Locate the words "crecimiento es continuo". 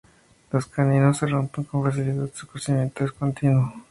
2.47-3.71